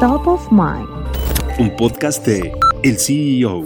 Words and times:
Top 0.00 0.26
of 0.26 0.52
Mind. 0.52 0.86
Un 1.58 1.74
podcast 1.74 2.26
de 2.26 2.52
El 2.82 2.98
CEO. 2.98 3.64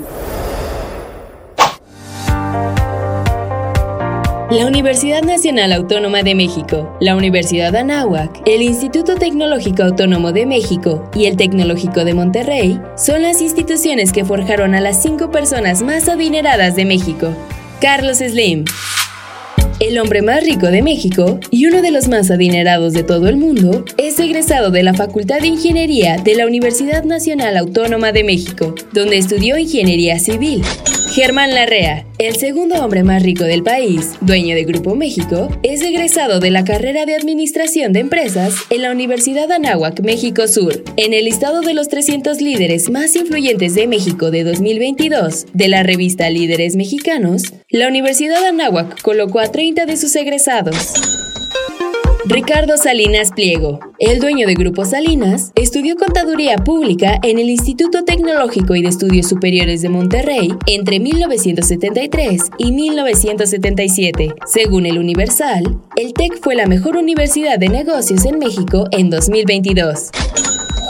La 4.49 4.65
Universidad 4.65 5.23
Nacional 5.23 5.73
Autónoma 5.73 6.23
de 6.23 6.37
México, 6.37 6.97
la 7.01 7.17
Universidad 7.17 7.75
Anáhuac, 7.75 8.43
el 8.47 8.63
Instituto 8.63 9.17
Tecnológico 9.17 9.83
Autónomo 9.83 10.31
de 10.31 10.47
México 10.47 11.11
y 11.17 11.25
el 11.25 11.37
Tecnológico 11.37 12.05
de 12.05 12.15
Monterrey 12.15 12.81
son 12.97 13.23
las 13.23 13.41
instituciones 13.41 14.13
que 14.13 14.25
forjaron 14.25 14.77
a 14.77 14.81
las 14.81 15.03
cinco 15.03 15.33
personas 15.33 15.83
más 15.83 16.09
adineradas 16.09 16.77
de 16.77 16.85
México. 16.85 17.35
Carlos 17.81 18.19
Slim, 18.19 18.67
el 19.81 19.99
hombre 19.99 20.21
más 20.21 20.45
rico 20.45 20.67
de 20.67 20.83
México 20.83 21.41
y 21.51 21.67
uno 21.67 21.81
de 21.81 21.91
los 21.91 22.07
más 22.07 22.31
adinerados 22.31 22.93
de 22.93 23.03
todo 23.03 23.29
el 23.29 23.39
mundo, 23.39 23.85
es 23.97 24.21
egresado 24.21 24.71
de 24.71 24.83
la 24.83 24.95
Facultad 24.95 25.41
de 25.41 25.49
Ingeniería 25.49 26.19
de 26.19 26.35
la 26.35 26.47
Universidad 26.47 27.03
Nacional 27.05 27.57
Autónoma 27.57 28.13
de 28.13 28.23
México, 28.23 28.75
donde 28.93 29.17
estudió 29.17 29.57
Ingeniería 29.57 30.19
Civil. 30.19 30.63
Germán 31.13 31.53
Larrea, 31.53 32.07
el 32.19 32.37
segundo 32.37 32.77
hombre 32.77 33.03
más 33.03 33.25
rico 33.25 33.43
del 33.43 33.65
país, 33.65 34.13
dueño 34.21 34.55
de 34.55 34.63
Grupo 34.63 34.95
México, 34.95 35.49
es 35.65 35.83
egresado 35.83 36.39
de 36.39 36.53
la 36.53 36.65
carrera 36.65 37.05
de 37.05 37.17
Administración 37.17 37.93
de 37.93 37.99
Empresas 37.99 38.55
en 38.71 38.83
la 38.83 38.93
Universidad 38.93 39.51
Anáhuac, 39.51 40.03
México 40.03 40.47
Sur. 40.47 40.85
En 40.97 41.13
el 41.13 41.25
listado 41.25 41.63
de 41.63 41.75
los 41.75 41.89
300 41.89 42.41
líderes 42.41 42.91
más 42.91 43.17
influyentes 43.17 43.75
de 43.75 43.89
México 43.89 44.31
de 44.31 44.45
2022 44.45 45.47
de 45.53 45.69
la 45.69 45.83
revista 45.83 46.31
Líderes 46.31 46.77
Mexicanos, 46.77 47.55
la 47.71 47.89
Universidad 47.89 48.47
Anáhuac 48.47 49.03
colocó 49.03 49.41
a 49.41 49.51
30 49.51 49.87
de 49.87 49.97
sus 49.97 50.15
egresados. 50.15 51.20
Ricardo 52.31 52.77
Salinas 52.77 53.33
Pliego, 53.33 53.81
el 53.99 54.21
dueño 54.21 54.47
de 54.47 54.55
Grupo 54.55 54.85
Salinas, 54.85 55.51
estudió 55.57 55.97
contaduría 55.97 56.59
pública 56.59 57.19
en 57.25 57.41
el 57.41 57.51
Instituto 57.51 58.05
Tecnológico 58.05 58.77
y 58.77 58.83
de 58.83 58.89
Estudios 58.89 59.29
Superiores 59.29 59.83
de 59.83 59.89
Monterrey 59.89 60.55
entre 60.67 61.01
1973 61.01 62.41
y 62.57 62.71
1977. 62.71 64.33
Según 64.47 64.87
el 64.87 64.99
Universal, 64.99 65.81
el 65.97 66.13
TEC 66.13 66.41
fue 66.41 66.55
la 66.55 66.67
mejor 66.67 66.97
universidad 66.97 67.59
de 67.59 67.69
negocios 67.69 68.25
en 68.25 68.39
México 68.39 68.85
en 68.93 69.11
2022. 69.11 70.11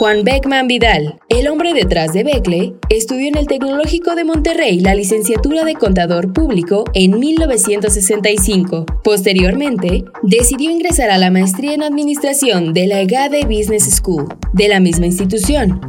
Juan 0.01 0.23
Beckman 0.23 0.65
Vidal, 0.65 1.19
el 1.29 1.47
hombre 1.47 1.75
detrás 1.75 2.11
de 2.11 2.23
Becle, 2.23 2.73
estudió 2.89 3.27
en 3.27 3.37
el 3.37 3.45
Tecnológico 3.45 4.15
de 4.15 4.23
Monterrey 4.23 4.79
la 4.79 4.95
licenciatura 4.95 5.63
de 5.63 5.75
contador 5.75 6.33
público 6.33 6.85
en 6.95 7.19
1965. 7.19 8.87
Posteriormente, 9.03 10.03
decidió 10.23 10.71
ingresar 10.71 11.11
a 11.11 11.19
la 11.19 11.29
maestría 11.29 11.75
en 11.75 11.83
administración 11.83 12.73
de 12.73 12.87
la 12.87 12.99
EGADE 12.99 13.45
Business 13.45 13.83
School, 13.93 14.25
de 14.53 14.69
la 14.69 14.79
misma 14.79 15.05
institución. 15.05 15.81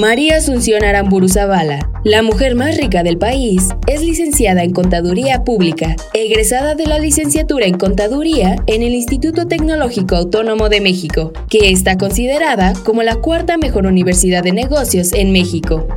María 0.00 0.38
Asunción 0.38 0.82
Aramburu 0.82 1.28
Zavala, 1.28 1.90
la 2.06 2.22
mujer 2.22 2.54
más 2.54 2.76
rica 2.76 3.02
del 3.02 3.18
país, 3.18 3.66
es 3.88 4.00
licenciada 4.00 4.62
en 4.62 4.72
Contaduría 4.72 5.42
Pública, 5.42 5.96
egresada 6.14 6.76
de 6.76 6.86
la 6.86 7.00
licenciatura 7.00 7.66
en 7.66 7.76
Contaduría 7.76 8.54
en 8.68 8.82
el 8.82 8.94
Instituto 8.94 9.48
Tecnológico 9.48 10.14
Autónomo 10.14 10.68
de 10.68 10.80
México, 10.80 11.32
que 11.50 11.72
está 11.72 11.98
considerada 11.98 12.74
como 12.84 13.02
la 13.02 13.16
cuarta 13.16 13.58
mejor 13.58 13.86
universidad 13.86 14.44
de 14.44 14.52
negocios 14.52 15.12
en 15.14 15.32
México. 15.32 15.88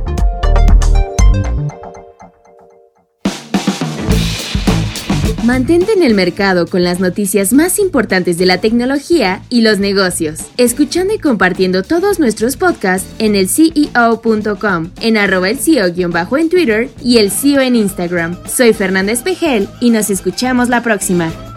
Mantente 5.50 5.94
en 5.94 6.04
el 6.04 6.14
mercado 6.14 6.68
con 6.68 6.84
las 6.84 7.00
noticias 7.00 7.52
más 7.52 7.80
importantes 7.80 8.38
de 8.38 8.46
la 8.46 8.60
tecnología 8.60 9.42
y 9.50 9.62
los 9.62 9.80
negocios, 9.80 10.42
escuchando 10.58 11.12
y 11.12 11.18
compartiendo 11.18 11.82
todos 11.82 12.20
nuestros 12.20 12.56
podcasts 12.56 13.08
en 13.18 13.34
el 13.34 13.48
CEO.com, 13.48 14.90
en 15.00 15.16
arroba 15.16 15.50
el 15.50 15.58
CEO- 15.58 16.38
en 16.38 16.48
Twitter 16.50 16.88
y 17.02 17.18
el 17.18 17.32
CEO 17.32 17.62
en 17.62 17.74
Instagram. 17.74 18.38
Soy 18.46 18.72
Fernanda 18.72 19.10
Espejel 19.10 19.68
y 19.80 19.90
nos 19.90 20.08
escuchamos 20.08 20.68
la 20.68 20.84
próxima. 20.84 21.49